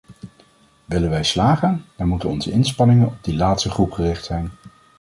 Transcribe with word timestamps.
Willen 0.85 1.09
wij 1.09 1.23
slagen, 1.23 1.85
dan 1.97 2.07
moeten 2.07 2.29
onze 2.29 2.51
inspanningen 2.51 3.07
op 3.07 3.23
die 3.23 3.35
laatste 3.35 3.69
groep 3.69 3.91
gericht 3.91 4.25
zijn. 4.25 4.51